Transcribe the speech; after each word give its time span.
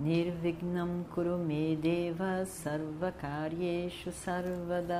Nirvignam 0.00 1.04
Kurume 1.10 1.76
Deva 1.76 2.46
Sarvakaryeshu 2.46 4.10
Sarvada 4.10 4.96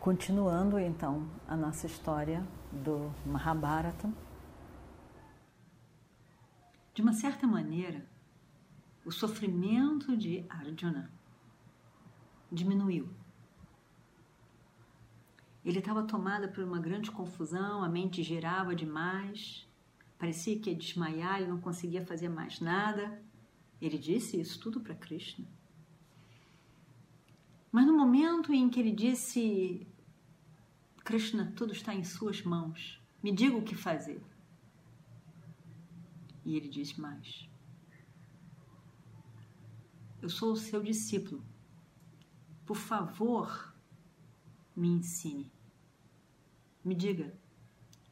Continuando 0.00 0.78
então 0.78 1.28
a 1.46 1.54
nossa 1.54 1.86
história 1.86 2.42
do 2.72 3.12
Mahabharata. 3.26 4.10
De 6.94 7.02
uma 7.02 7.12
certa 7.12 7.46
maneira, 7.46 8.06
o 9.04 9.12
sofrimento 9.12 10.16
de 10.16 10.46
Arjuna 10.48 11.12
diminuiu. 12.50 13.06
Ele 15.62 15.78
estava 15.78 16.04
tomado 16.04 16.48
por 16.48 16.64
uma 16.64 16.80
grande 16.80 17.10
confusão, 17.10 17.84
a 17.84 17.88
mente 17.88 18.22
girava 18.22 18.74
demais, 18.74 19.68
parecia 20.24 20.58
que 20.58 20.70
ia 20.70 20.76
desmaiar, 20.76 21.36
ele 21.38 21.50
não 21.50 21.60
conseguia 21.60 22.02
fazer 22.06 22.30
mais 22.30 22.58
nada. 22.58 23.22
Ele 23.78 23.98
disse 23.98 24.40
isso 24.40 24.58
tudo 24.58 24.80
para 24.80 24.94
Krishna. 24.94 25.46
Mas 27.70 27.86
no 27.86 27.94
momento 27.94 28.50
em 28.50 28.70
que 28.70 28.80
ele 28.80 28.90
disse: 28.90 29.86
Krishna, 31.04 31.52
tudo 31.54 31.74
está 31.74 31.94
em 31.94 32.02
suas 32.02 32.42
mãos, 32.42 32.98
me 33.22 33.30
diga 33.32 33.54
o 33.54 33.62
que 33.62 33.74
fazer. 33.74 34.22
E 36.42 36.56
ele 36.56 36.68
diz 36.68 36.96
mais: 36.96 37.46
Eu 40.22 40.30
sou 40.30 40.52
o 40.52 40.56
seu 40.56 40.82
discípulo. 40.82 41.44
Por 42.64 42.76
favor, 42.76 43.74
me 44.74 44.88
ensine. 44.88 45.52
Me 46.82 46.94
diga 46.94 47.30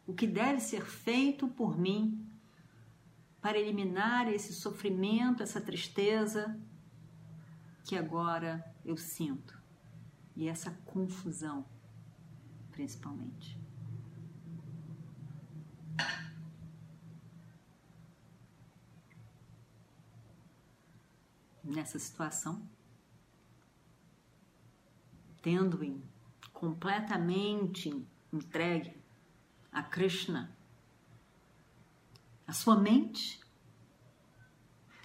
o 0.06 0.14
que 0.14 0.26
deve 0.26 0.60
ser 0.60 0.84
feito 0.84 1.48
por 1.48 1.78
mim 1.78 2.26
para 3.40 3.58
eliminar 3.58 4.28
esse 4.28 4.52
sofrimento, 4.52 5.42
essa 5.42 5.60
tristeza 5.60 6.58
que 7.84 7.96
agora 7.96 8.64
eu 8.84 8.96
sinto 8.96 9.60
e 10.36 10.48
essa 10.48 10.70
confusão, 10.84 11.64
principalmente. 12.70 13.60
nessa 21.64 21.98
situação, 21.98 22.68
tendo-em 25.40 26.02
completamente 26.52 28.06
entregue 28.32 29.01
a 29.72 29.82
Krishna, 29.82 30.54
a 32.46 32.52
sua 32.52 32.76
mente, 32.76 33.40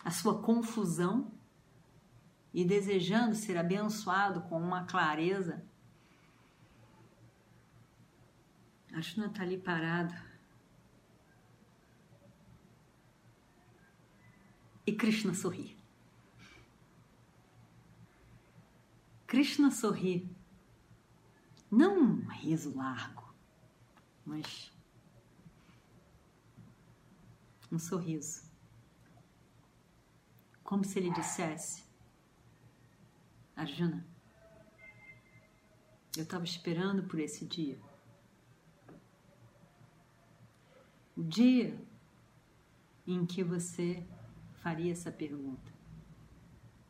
a 0.04 0.12
sua 0.12 0.42
confusão 0.42 1.32
e 2.54 2.66
desejando 2.66 3.36
ser 3.36 3.58
abençoado 3.58 4.42
com 4.42 4.60
uma 4.62 4.86
clareza, 4.86 5.64
Arjuna 8.98 9.28
está 9.28 9.44
ali 9.44 9.58
parado. 9.58 10.16
E 14.88 14.92
Krishna 14.92 15.36
sorri. 15.36 15.78
Krishna 19.28 19.70
sorri. 19.70 20.28
Não 21.70 22.00
um 22.00 22.28
riso 22.30 22.76
largo, 22.76 23.17
mas 24.28 24.70
um 27.72 27.80
sorriso. 27.80 28.44
Como 30.64 30.84
se 30.84 31.00
ele 31.00 31.10
dissesse: 31.12 31.84
Arjuna, 33.56 34.06
eu 36.18 36.24
estava 36.24 36.44
esperando 36.44 37.04
por 37.04 37.20
esse 37.20 37.46
dia. 37.46 37.80
O 41.16 41.24
dia 41.24 41.80
em 43.08 43.26
que 43.26 43.44
você 43.44 44.06
faria 44.62 44.92
essa 44.92 45.12
pergunta 45.12 45.72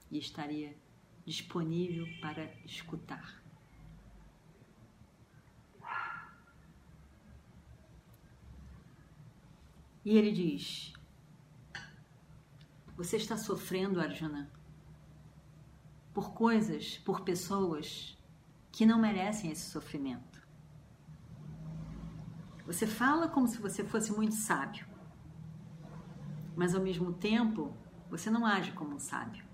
e 0.10 0.18
estaria 0.18 0.76
disponível 1.24 2.08
para 2.20 2.52
escutar. 2.66 3.37
E 10.08 10.18
ele 10.18 10.32
diz: 10.32 10.94
Você 12.96 13.18
está 13.18 13.36
sofrendo, 13.36 14.00
Arjuna, 14.00 14.50
por 16.14 16.32
coisas, 16.34 16.98
por 17.00 17.26
pessoas 17.26 18.18
que 18.72 18.86
não 18.86 19.02
merecem 19.02 19.52
esse 19.52 19.70
sofrimento. 19.70 20.42
Você 22.66 22.88
fala 22.88 23.28
como 23.28 23.50
se 23.50 23.58
você 23.58 23.84
fosse 23.84 24.14
muito 24.14 24.34
sábio, 24.36 24.88
mas 26.56 26.74
ao 26.74 26.82
mesmo 26.82 27.12
tempo 27.12 27.76
você 28.10 28.30
não 28.30 28.46
age 28.46 28.72
como 28.72 28.96
um 28.96 29.00
sábio. 29.00 29.46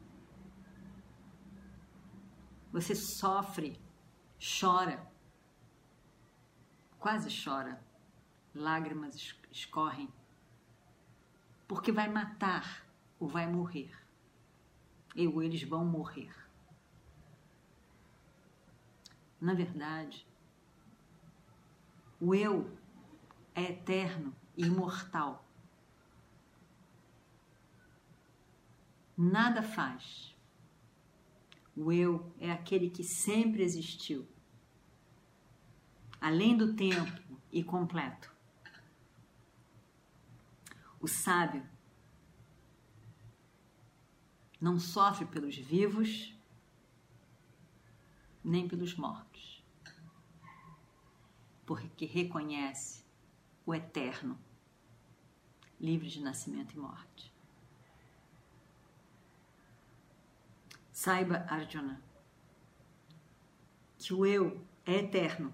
Você 2.72 2.94
sofre, 2.94 3.82
chora, 4.40 5.12
quase 7.00 7.28
chora, 7.44 7.84
lágrimas 8.54 9.36
escorrem, 9.52 10.14
porque 11.68 11.92
vai 11.92 12.10
matar 12.10 12.86
ou 13.20 13.28
vai 13.28 13.48
morrer. 13.48 13.92
E 15.16 15.28
ou 15.28 15.44
eles 15.44 15.64
vão 15.64 15.86
morrer. 15.86 16.34
Na 19.40 19.54
verdade, 19.54 20.26
o 22.20 22.34
eu 22.34 22.76
é 23.54 23.64
eterno 23.64 24.34
e 24.56 24.66
imortal. 24.66 25.46
Nada 29.16 29.62
faz 29.62 30.34
o 31.76 31.92
eu 31.92 32.32
é 32.40 32.52
aquele 32.52 32.90
que 32.90 33.04
sempre 33.04 33.64
existiu, 33.64 34.28
além 36.22 36.56
do 36.56 36.76
tempo 36.76 37.22
e 37.52 37.64
completo. 37.64 38.33
O 41.04 41.08
sábio 41.10 41.62
não 44.62 44.80
sofre 44.80 45.26
pelos 45.26 45.58
vivos 45.58 46.34
nem 48.42 48.70
pelos 48.70 48.96
mortos, 48.96 49.62
porque 51.66 52.06
reconhece 52.06 53.04
o 53.66 53.76
eterno, 53.76 54.40
livre 55.78 56.08
de 56.08 56.22
nascimento 56.22 56.74
e 56.74 56.80
morte. 56.80 57.34
Saiba, 60.90 61.46
Arjuna, 61.50 62.02
que 63.98 64.14
o 64.14 64.26
eu 64.26 64.66
é 64.86 65.00
eterno, 65.00 65.54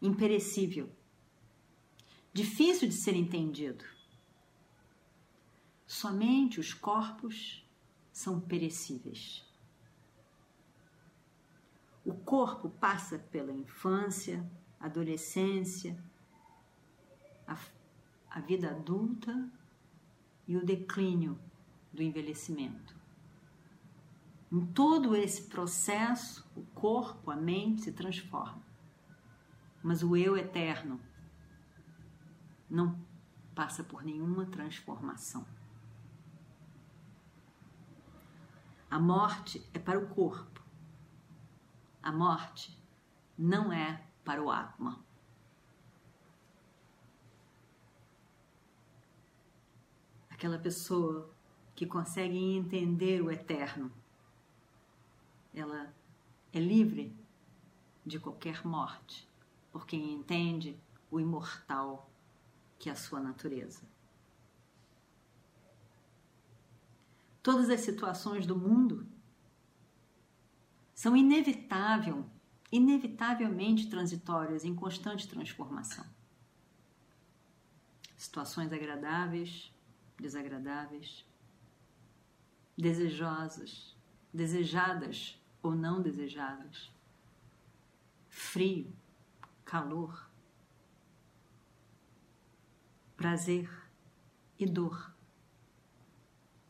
imperecível, 0.00 0.90
difícil 2.32 2.88
de 2.88 2.94
ser 2.94 3.14
entendido. 3.14 3.95
Somente 5.86 6.58
os 6.58 6.74
corpos 6.74 7.64
são 8.12 8.40
perecíveis. 8.40 9.44
O 12.04 12.14
corpo 12.14 12.68
passa 12.68 13.18
pela 13.18 13.52
infância, 13.52 14.48
adolescência, 14.80 15.96
a, 17.46 17.56
a 18.30 18.40
vida 18.40 18.70
adulta 18.70 19.50
e 20.46 20.56
o 20.56 20.64
declínio 20.64 21.38
do 21.92 22.02
envelhecimento. 22.02 22.96
Em 24.50 24.64
todo 24.66 25.16
esse 25.16 25.42
processo, 25.42 26.48
o 26.56 26.62
corpo, 26.66 27.30
a 27.30 27.36
mente 27.36 27.82
se 27.82 27.92
transforma. 27.92 28.62
Mas 29.82 30.02
o 30.02 30.16
eu 30.16 30.36
eterno 30.36 31.00
não 32.68 32.98
passa 33.54 33.82
por 33.82 34.04
nenhuma 34.04 34.46
transformação. 34.46 35.46
A 38.88 38.98
morte 39.00 39.68
é 39.74 39.78
para 39.78 39.98
o 39.98 40.08
corpo. 40.08 40.62
A 42.02 42.12
morte 42.12 42.78
não 43.36 43.72
é 43.72 44.06
para 44.24 44.42
o 44.42 44.50
Atma. 44.50 45.04
Aquela 50.30 50.58
pessoa 50.58 51.30
que 51.74 51.84
consegue 51.84 52.38
entender 52.38 53.20
o 53.20 53.30
eterno, 53.30 53.90
ela 55.52 55.92
é 56.52 56.60
livre 56.60 57.14
de 58.04 58.20
qualquer 58.20 58.64
morte, 58.64 59.28
porque 59.72 59.96
entende 59.96 60.78
o 61.10 61.18
imortal 61.18 62.08
que 62.78 62.88
é 62.88 62.92
a 62.92 62.96
sua 62.96 63.20
natureza. 63.20 63.82
Todas 67.46 67.70
as 67.70 67.82
situações 67.82 68.44
do 68.44 68.56
mundo 68.56 69.06
são 70.92 71.16
inevitável, 71.16 72.28
inevitavelmente 72.72 73.88
transitórias, 73.88 74.64
em 74.64 74.74
constante 74.74 75.28
transformação. 75.28 76.04
Situações 78.16 78.72
agradáveis, 78.72 79.72
desagradáveis, 80.18 81.24
desejosas, 82.76 83.96
desejadas 84.34 85.40
ou 85.62 85.76
não 85.76 86.02
desejadas, 86.02 86.90
frio, 88.28 88.92
calor, 89.64 90.28
prazer 93.16 93.70
e 94.58 94.66
dor. 94.66 95.15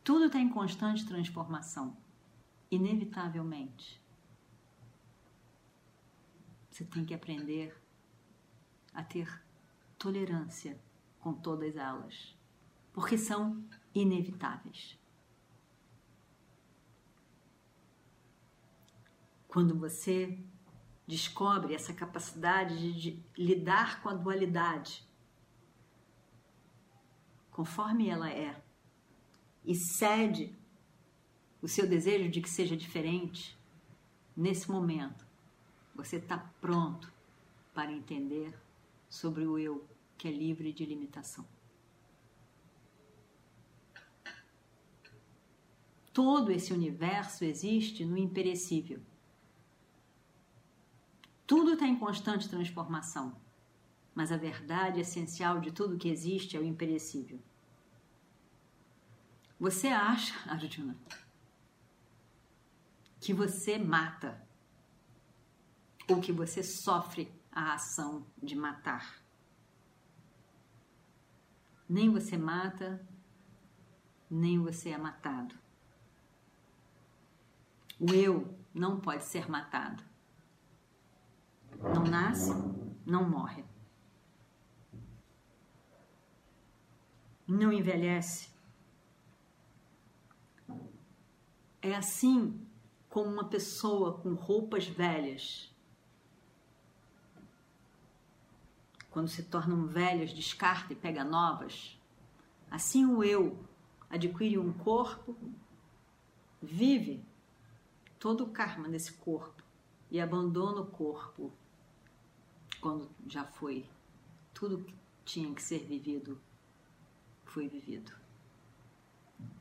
Tudo 0.07 0.27
está 0.27 0.39
em 0.39 0.47
constante 0.47 1.05
transformação, 1.05 1.97
inevitavelmente. 2.71 4.01
Você 6.71 6.85
tem 6.85 7.03
que 7.03 7.13
aprender 7.13 7.77
a 8.93 9.03
ter 9.03 9.43
tolerância 9.97 10.79
com 11.19 11.33
todas 11.33 11.75
elas, 11.75 12.33
porque 12.93 13.17
são 13.17 13.61
inevitáveis. 13.93 14.97
Quando 19.45 19.77
você 19.77 20.41
descobre 21.05 21.75
essa 21.75 21.93
capacidade 21.93 22.93
de, 22.93 23.21
lidar 23.37 24.01
com 24.01 24.07
a 24.07 24.13
dualidade, 24.13 25.05
conforme 27.51 28.07
ela 28.07 28.29
é, 28.29 28.63
e 29.67 29.75
cede 29.75 30.55
o 31.61 31.67
seu 31.67 31.85
desejo 31.85 32.29
de 32.29 32.39
que 32.39 32.49
seja 32.49 32.77
diferente, 32.77 33.57
nesse 34.35 34.71
momento, 34.71 35.27
você 35.93 36.15
está 36.15 36.37
pronto 36.61 37.11
para 37.73 37.91
entender 37.91 38.57
sobre 39.09 39.45
o 39.45 39.59
eu 39.59 39.85
que 40.17 40.29
é 40.29 40.31
livre 40.31 40.71
de 40.71 40.85
limitação. 40.85 41.45
Todo 46.13 46.49
esse 46.49 46.71
universo 46.71 47.43
existe 47.43 48.05
no 48.05 48.17
imperecível. 48.17 49.01
Tudo 51.45 51.73
está 51.73 51.85
em 51.85 51.99
constante 51.99 52.49
transformação, 52.49 53.35
mas 54.15 54.31
a 54.31 54.37
verdade 54.37 55.01
essencial 55.01 55.59
de 55.59 55.71
tudo 55.71 55.97
que 55.97 56.09
existe 56.09 56.55
é 56.55 56.59
o 56.59 56.63
imperecível. 56.63 57.39
Você 59.59 59.87
acha, 59.87 60.33
Arjuna, 60.49 60.95
que 63.19 63.33
você 63.33 63.77
mata 63.77 64.41
ou 66.07 66.21
que 66.21 66.31
você 66.31 66.63
sofre 66.63 67.31
a 67.51 67.73
ação 67.73 68.25
de 68.41 68.55
matar? 68.55 69.21
Nem 71.89 72.09
você 72.09 72.37
mata, 72.37 73.05
nem 74.29 74.59
você 74.59 74.89
é 74.89 74.97
matado. 74.97 75.55
O 77.99 78.13
eu 78.13 78.55
não 78.73 78.99
pode 78.99 79.23
ser 79.23 79.49
matado. 79.49 80.03
Não 81.81 82.03
nasce, 82.03 82.51
não 83.05 83.27
morre. 83.27 83.65
Não 87.47 87.71
envelhece. 87.71 88.56
É 91.87 91.95
assim 91.95 92.59
como 93.09 93.31
uma 93.31 93.45
pessoa 93.45 94.17
com 94.17 94.33
roupas 94.33 94.85
velhas, 94.85 95.73
quando 99.09 99.29
se 99.29 99.41
tornam 99.43 99.87
velhas, 99.87 100.33
descarta 100.33 100.91
e 100.91 100.97
pega 100.97 101.23
novas. 101.23 101.97
Assim 102.69 103.05
o 103.05 103.23
eu 103.23 103.57
adquire 104.09 104.57
um 104.57 104.73
corpo, 104.73 105.33
vive 106.61 107.23
todo 108.19 108.43
o 108.43 108.49
karma 108.49 108.89
desse 108.89 109.13
corpo 109.13 109.63
e 110.11 110.19
abandona 110.19 110.81
o 110.81 110.87
corpo 110.87 111.53
quando 112.81 113.09
já 113.29 113.45
foi 113.45 113.85
tudo 114.53 114.83
que 114.83 114.93
tinha 115.23 115.55
que 115.55 115.63
ser 115.63 115.85
vivido 115.85 116.37
foi 117.45 117.69
vivido. 117.69 118.11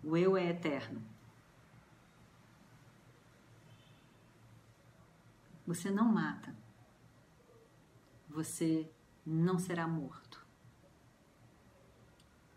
O 0.02 0.16
eu 0.16 0.36
é 0.36 0.48
eterno. 0.48 1.00
Você 5.66 5.90
não 5.90 6.06
mata. 6.06 6.54
Você 8.28 8.90
não 9.24 9.58
será 9.58 9.86
morto. 9.86 10.44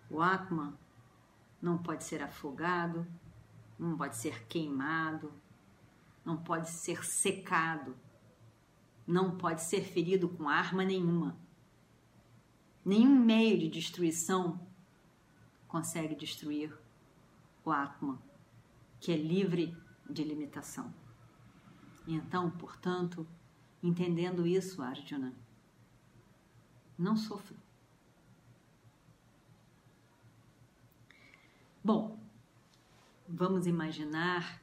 O 0.10 0.22
Atman 0.22 0.78
não 1.62 1.78
pode 1.78 2.04
ser 2.04 2.22
afogado, 2.22 3.06
não 3.78 3.98
pode 3.98 4.16
ser 4.16 4.46
queimado, 4.48 5.32
não 6.26 6.38
pode 6.38 6.70
ser 6.70 7.04
secado 7.06 7.96
não 9.10 9.36
pode 9.36 9.64
ser 9.64 9.82
ferido 9.82 10.30
com 10.30 10.48
arma 10.48 10.86
nenhuma. 10.86 11.36
Nenhum 12.86 13.18
meio 13.18 13.58
de 13.58 13.68
destruição 13.68 14.62
consegue 15.68 16.14
destruir 16.14 16.72
o 17.66 17.72
Atman, 17.72 18.20
que 19.00 19.12
é 19.12 19.18
livre 19.18 19.76
de 20.08 20.24
limitação. 20.24 20.94
Então, 22.12 22.50
portanto, 22.50 23.28
entendendo 23.84 24.48
isso, 24.48 24.82
Arjuna, 24.82 25.32
não 26.98 27.16
sofra. 27.16 27.56
Bom, 31.84 32.20
vamos 33.28 33.68
imaginar 33.68 34.60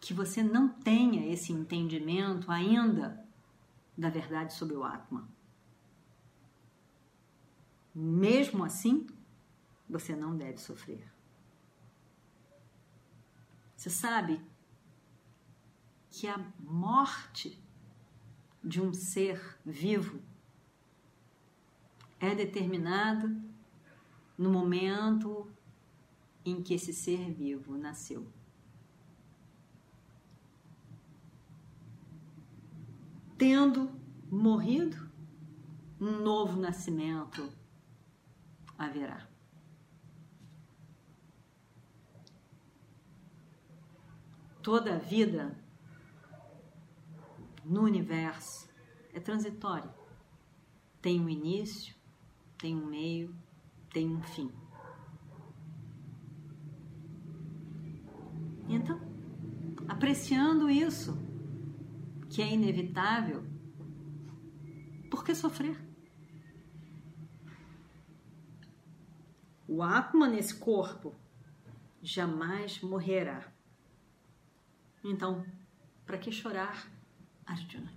que 0.00 0.14
você 0.14 0.40
não 0.40 0.68
tenha 0.68 1.26
esse 1.32 1.52
entendimento 1.52 2.52
ainda 2.52 3.20
da 3.98 4.08
verdade 4.08 4.54
sobre 4.54 4.76
o 4.76 4.84
Atman. 4.84 5.26
Mesmo 7.92 8.64
assim, 8.64 9.08
você 9.90 10.14
não 10.14 10.36
deve 10.36 10.58
sofrer. 10.58 11.12
Você 13.76 13.90
sabe 13.90 14.40
que 16.12 16.28
a 16.28 16.38
morte 16.60 17.60
de 18.62 18.80
um 18.80 18.94
ser 18.94 19.58
vivo 19.66 20.20
é 22.20 22.32
determinada 22.34 23.34
no 24.38 24.48
momento 24.48 25.50
em 26.44 26.62
que 26.62 26.74
esse 26.74 26.92
ser 26.92 27.32
vivo 27.32 27.76
nasceu. 27.76 28.24
tendo 33.42 33.90
morrido, 34.30 35.10
um 36.00 36.20
novo 36.20 36.60
nascimento 36.60 37.52
haverá. 38.78 39.26
Toda 44.62 44.94
a 44.94 44.98
vida 44.98 45.60
no 47.64 47.82
universo 47.82 48.68
é 49.12 49.20
transitória. 49.20 49.92
Tem 51.00 51.20
um 51.20 51.28
início, 51.28 51.94
tem 52.58 52.76
um 52.76 52.86
meio, 52.86 53.34
tem 53.92 54.08
um 54.08 54.22
fim. 54.22 54.50
Então, 58.68 59.00
apreciando 59.88 60.70
isso, 60.70 61.18
que 62.30 62.40
é 62.40 62.52
inevitável, 62.52 63.44
por 65.10 65.24
que 65.24 65.34
sofrer? 65.34 65.78
O 69.68 69.82
Atma 69.82 70.28
nesse 70.28 70.54
corpo 70.54 71.14
jamais 72.02 72.80
morrerá. 72.80 73.52
Então, 75.04 75.44
para 76.04 76.18
que 76.18 76.32
chorar, 76.32 76.90
Arjuna? 77.52 77.92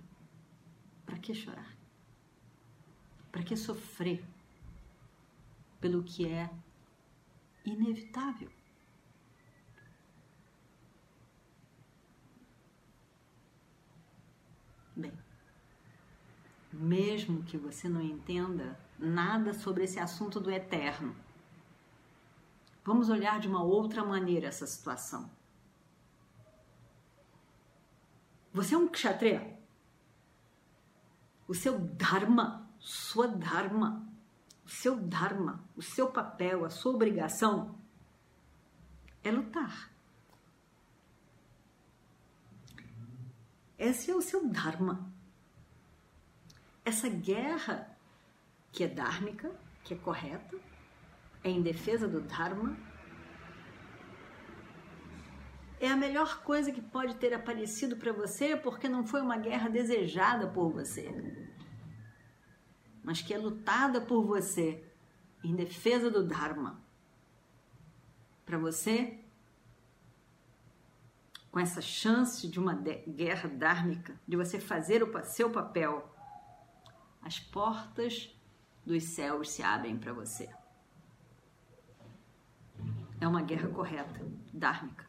Para 1.04 1.18
que 1.18 1.34
chorar? 1.34 1.74
Para 3.32 3.42
que 3.42 3.56
sofrer 3.56 4.24
pelo 5.80 6.02
que 6.02 6.26
é 6.26 6.50
inevitável? 7.64 8.50
Bem, 14.94 15.12
mesmo 16.72 17.42
que 17.42 17.58
você 17.58 17.88
não 17.88 18.00
entenda 18.00 18.78
nada 18.98 19.52
sobre 19.52 19.84
esse 19.84 19.98
assunto 19.98 20.40
do 20.40 20.50
eterno, 20.50 21.14
vamos 22.82 23.10
olhar 23.10 23.38
de 23.38 23.48
uma 23.48 23.62
outra 23.62 24.02
maneira 24.02 24.48
essa 24.48 24.66
situação. 24.66 25.30
Você 28.56 28.74
é 28.74 28.78
um 28.78 28.88
kshatriya. 28.88 29.54
O 31.46 31.54
seu 31.54 31.78
dharma, 31.78 32.66
sua 32.78 33.28
dharma, 33.28 34.10
o 34.64 34.68
seu 34.70 34.96
dharma, 34.96 35.62
o 35.76 35.82
seu 35.82 36.10
papel, 36.10 36.64
a 36.64 36.70
sua 36.70 36.94
obrigação 36.94 37.78
é 39.22 39.30
lutar. 39.30 39.92
Esse 43.78 44.10
é 44.10 44.14
o 44.16 44.22
seu 44.22 44.48
dharma. 44.48 45.12
Essa 46.82 47.10
guerra 47.10 47.94
que 48.72 48.84
é 48.84 48.88
dármica, 48.88 49.54
que 49.84 49.92
é 49.92 49.98
correta, 49.98 50.56
é 51.44 51.50
em 51.50 51.60
defesa 51.60 52.08
do 52.08 52.22
dharma, 52.22 52.74
é 55.78 55.88
a 55.88 55.96
melhor 55.96 56.42
coisa 56.42 56.72
que 56.72 56.80
pode 56.80 57.16
ter 57.16 57.34
aparecido 57.34 57.96
para 57.96 58.12
você 58.12 58.56
porque 58.56 58.88
não 58.88 59.06
foi 59.06 59.20
uma 59.20 59.36
guerra 59.36 59.68
desejada 59.68 60.46
por 60.46 60.70
você, 60.70 61.10
mas 63.02 63.20
que 63.20 63.34
é 63.34 63.38
lutada 63.38 64.00
por 64.00 64.24
você 64.24 64.82
em 65.44 65.54
defesa 65.54 66.10
do 66.10 66.26
Dharma. 66.26 66.80
Para 68.44 68.58
você, 68.58 69.18
com 71.50 71.60
essa 71.60 71.82
chance 71.82 72.48
de 72.48 72.58
uma 72.58 72.74
guerra 72.74 73.48
dármica, 73.48 74.18
de 74.26 74.36
você 74.36 74.58
fazer 74.58 75.02
o 75.02 75.24
seu 75.24 75.50
papel, 75.50 76.14
as 77.20 77.38
portas 77.38 78.34
dos 78.84 79.02
céus 79.02 79.50
se 79.50 79.62
abrem 79.62 79.98
para 79.98 80.12
você. 80.12 80.48
É 83.20 83.26
uma 83.26 83.42
guerra 83.42 83.68
correta, 83.68 84.24
dármica 84.52 85.05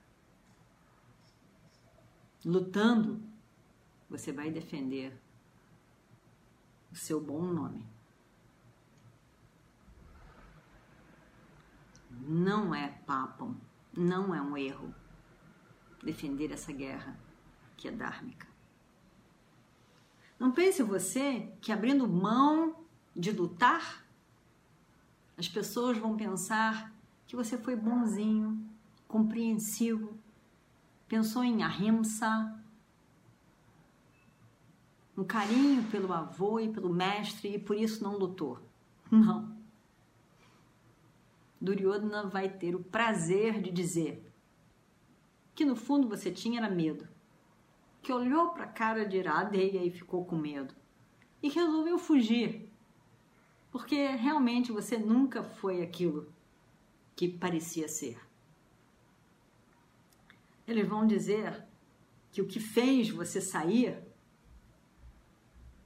lutando, 2.47 3.21
você 4.09 4.31
vai 4.31 4.49
defender 4.49 5.13
o 6.89 6.95
seu 6.95 7.19
bom 7.19 7.41
nome. 7.41 7.85
Não 12.09 12.73
é 12.73 12.87
papo, 13.05 13.53
não 13.93 14.33
é 14.33 14.41
um 14.41 14.55
erro 14.55 14.95
defender 16.01 16.49
essa 16.53 16.71
guerra 16.71 17.19
que 17.75 17.89
é 17.89 17.91
dármica. 17.91 18.47
Não 20.39 20.53
pense 20.53 20.81
você 20.81 21.51
que 21.59 21.73
abrindo 21.73 22.07
mão 22.07 22.77
de 23.13 23.31
lutar, 23.31 24.05
as 25.37 25.49
pessoas 25.49 25.97
vão 25.97 26.15
pensar 26.15 26.93
que 27.25 27.35
você 27.35 27.57
foi 27.57 27.75
bonzinho, 27.75 28.65
compreensivo, 29.05 30.17
pensou 31.07 31.43
em 31.43 31.63
ahimsa, 31.63 32.53
um 35.17 35.23
carinho 35.23 35.83
pelo 35.89 36.13
avô 36.13 36.59
e 36.59 36.69
pelo 36.69 36.93
mestre 36.93 37.55
e 37.55 37.59
por 37.59 37.75
isso 37.75 38.03
não 38.03 38.17
lutou. 38.17 38.59
Não. 39.09 39.55
Duryodhana 41.59 42.27
vai 42.27 42.49
ter 42.49 42.75
o 42.75 42.83
prazer 42.83 43.61
de 43.61 43.71
dizer 43.71 44.31
que 45.55 45.65
no 45.65 45.75
fundo 45.75 46.07
você 46.07 46.29
tinha 46.29 46.59
era 46.59 46.69
medo, 46.69 47.07
que 48.01 48.13
olhou 48.13 48.49
para 48.49 48.65
a 48.65 48.67
cara 48.67 49.07
de 49.07 49.17
Iradeya 49.17 49.83
e 49.83 49.89
ficou 49.89 50.23
com 50.23 50.35
medo 50.35 50.75
e 51.41 51.49
resolveu 51.49 51.97
fugir, 51.97 52.71
porque 53.71 54.07
realmente 54.07 54.71
você 54.71 54.97
nunca 54.99 55.41
foi 55.41 55.81
aquilo 55.81 56.31
que 57.15 57.27
parecia 57.27 57.87
ser. 57.87 58.26
Eles 60.67 60.87
vão 60.87 61.07
dizer 61.07 61.65
que 62.31 62.41
o 62.41 62.47
que 62.47 62.59
fez 62.59 63.09
você 63.09 63.39
sair 63.39 63.97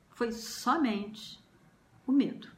foi 0.10 0.32
somente 0.32 1.40
o 2.06 2.12
medo. 2.12 2.50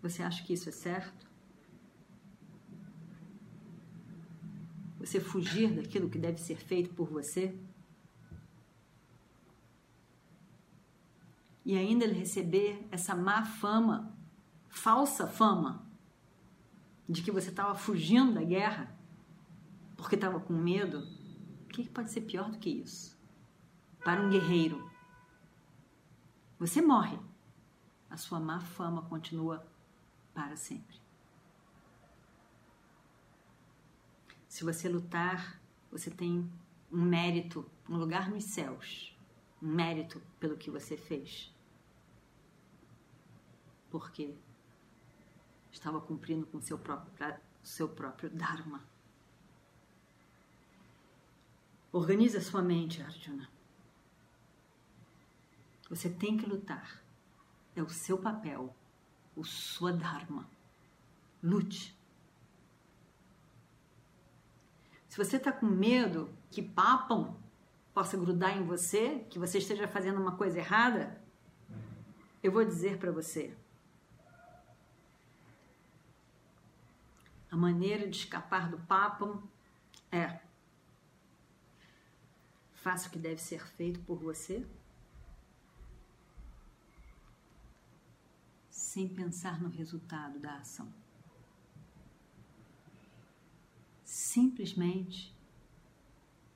Você 0.00 0.22
acha 0.22 0.44
que 0.44 0.52
isso 0.52 0.68
é 0.68 0.72
certo? 0.72 1.26
Você 5.00 5.20
fugir 5.20 5.74
daquilo 5.74 6.08
que 6.08 6.18
deve 6.18 6.38
ser 6.38 6.56
feito 6.56 6.94
por 6.94 7.08
você? 7.08 7.58
E 11.64 11.76
ainda 11.76 12.04
ele 12.04 12.14
receber 12.14 12.86
essa 12.90 13.14
má 13.14 13.44
fama, 13.44 14.16
falsa 14.68 15.26
fama, 15.26 15.87
de 17.08 17.22
que 17.22 17.30
você 17.30 17.48
estava 17.48 17.74
fugindo 17.74 18.34
da 18.34 18.42
guerra 18.42 18.94
porque 19.96 20.14
estava 20.14 20.38
com 20.38 20.52
medo, 20.52 21.08
o 21.64 21.68
que 21.68 21.88
pode 21.88 22.10
ser 22.10 22.20
pior 22.20 22.50
do 22.50 22.58
que 22.58 22.70
isso? 22.70 23.18
Para 24.04 24.22
um 24.22 24.30
guerreiro, 24.30 24.88
você 26.58 26.80
morre, 26.80 27.18
a 28.08 28.16
sua 28.16 28.38
má 28.38 28.60
fama 28.60 29.02
continua 29.02 29.66
para 30.32 30.56
sempre. 30.56 30.96
Se 34.48 34.64
você 34.64 34.88
lutar, 34.88 35.60
você 35.90 36.10
tem 36.10 36.50
um 36.90 37.02
mérito, 37.02 37.68
um 37.88 37.96
lugar 37.96 38.30
nos 38.30 38.44
céus, 38.44 39.16
um 39.62 39.68
mérito 39.68 40.22
pelo 40.38 40.56
que 40.56 40.70
você 40.70 40.96
fez. 40.96 41.52
Por 43.90 44.10
quê? 44.10 44.36
Estava 45.70 46.00
cumprindo 46.00 46.46
com 46.46 46.60
seu 46.60 46.78
próprio, 46.78 47.12
seu 47.62 47.88
próprio 47.88 48.30
Dharma. 48.30 48.82
Organize 51.92 52.36
a 52.36 52.42
sua 52.42 52.62
mente, 52.62 53.02
Arjuna. 53.02 53.48
Você 55.88 56.10
tem 56.10 56.36
que 56.36 56.46
lutar. 56.46 57.02
É 57.74 57.82
o 57.82 57.88
seu 57.88 58.18
papel, 58.18 58.74
o 59.34 59.44
sua 59.44 59.92
Dharma. 59.92 60.48
Lute. 61.42 61.96
Se 65.08 65.16
você 65.16 65.36
está 65.36 65.50
com 65.50 65.66
medo 65.66 66.32
que 66.50 66.62
papam 66.62 67.36
possa 67.94 68.16
grudar 68.16 68.56
em 68.56 68.64
você, 68.64 69.26
que 69.30 69.38
você 69.38 69.58
esteja 69.58 69.88
fazendo 69.88 70.20
uma 70.20 70.36
coisa 70.36 70.58
errada, 70.58 71.20
eu 72.42 72.52
vou 72.52 72.64
dizer 72.64 72.98
para 72.98 73.10
você: 73.10 73.56
A 77.50 77.56
maneira 77.56 78.06
de 78.08 78.16
escapar 78.16 78.70
do 78.70 78.78
papo 78.78 79.42
é 80.12 80.40
faça 82.74 83.08
o 83.08 83.10
que 83.10 83.18
deve 83.18 83.40
ser 83.40 83.66
feito 83.66 84.00
por 84.00 84.18
você 84.18 84.66
sem 88.70 89.08
pensar 89.08 89.60
no 89.60 89.68
resultado 89.68 90.38
da 90.38 90.56
ação. 90.56 90.92
Simplesmente 94.04 95.36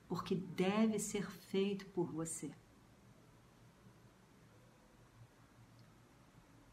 porque 0.07 0.35
deve 0.35 0.99
ser 0.99 1.29
feito 1.29 1.85
por 1.87 2.11
você. 2.11 2.51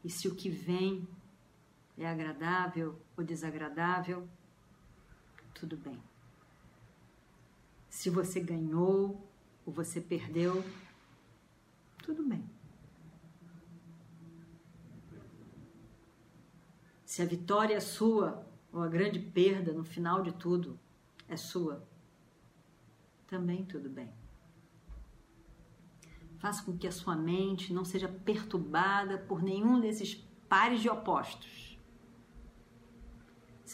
E 0.03 0.09
se 0.09 0.27
o 0.27 0.35
que 0.35 0.49
vem 0.49 1.07
é 2.03 2.09
agradável 2.09 2.99
ou 3.15 3.23
desagradável, 3.23 4.27
tudo 5.53 5.77
bem. 5.77 6.01
Se 7.89 8.09
você 8.09 8.39
ganhou 8.39 9.29
ou 9.65 9.71
você 9.71 10.01
perdeu, 10.01 10.63
tudo 11.99 12.23
bem. 12.23 12.43
Se 17.05 17.21
a 17.21 17.25
vitória 17.25 17.75
é 17.75 17.79
sua 17.79 18.47
ou 18.71 18.81
a 18.81 18.87
grande 18.87 19.19
perda 19.19 19.71
no 19.71 19.83
final 19.83 20.23
de 20.23 20.31
tudo 20.31 20.79
é 21.27 21.37
sua, 21.37 21.85
também 23.27 23.63
tudo 23.65 23.89
bem. 23.89 24.11
Faça 26.39 26.63
com 26.63 26.75
que 26.75 26.87
a 26.87 26.91
sua 26.91 27.15
mente 27.15 27.71
não 27.71 27.85
seja 27.85 28.07
perturbada 28.07 29.19
por 29.19 29.43
nenhum 29.43 29.79
desses 29.79 30.15
pares 30.49 30.81
de 30.81 30.89
opostos 30.89 31.70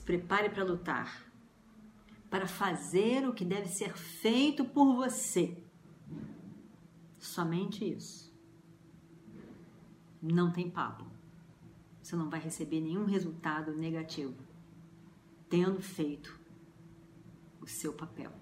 prepare 0.08 0.50
para 0.50 0.64
lutar. 0.64 1.28
para 2.30 2.46
fazer 2.46 3.26
o 3.26 3.34
que 3.34 3.46
deve 3.46 3.68
ser 3.70 3.96
feito 3.96 4.66
por 4.66 4.94
você. 4.94 5.64
Somente 7.18 7.86
isso. 7.90 8.34
Não 10.22 10.52
tem 10.52 10.70
papo. 10.70 11.06
Você 12.02 12.18
não 12.18 12.30
vai 12.30 12.42
receber 12.42 12.82
nenhum 12.82 13.06
resultado 13.06 13.74
negativo 13.74 14.36
tendo 15.50 15.82
feito 15.82 16.38
o 17.62 17.68
seu 17.68 17.94
papel. 17.94 18.34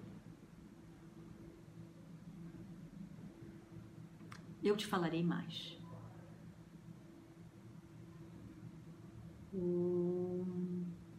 Eu 4.60 4.76
te 4.76 4.84
falarei 4.84 5.22
mais. 5.22 5.78